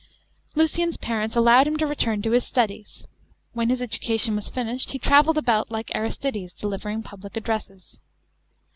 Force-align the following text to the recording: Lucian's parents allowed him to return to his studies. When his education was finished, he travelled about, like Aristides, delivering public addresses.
Lucian's 0.55 0.97
parents 0.97 1.35
allowed 1.35 1.67
him 1.67 1.77
to 1.77 1.85
return 1.85 2.23
to 2.23 2.31
his 2.31 2.43
studies. 2.43 3.05
When 3.53 3.69
his 3.69 3.83
education 3.83 4.35
was 4.35 4.49
finished, 4.49 4.89
he 4.93 4.97
travelled 4.97 5.37
about, 5.37 5.69
like 5.69 5.91
Aristides, 5.93 6.53
delivering 6.53 7.03
public 7.03 7.37
addresses. 7.37 7.99